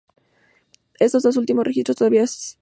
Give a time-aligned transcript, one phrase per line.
[0.99, 2.59] Estos dos últimos registros todavía siguen vigentes.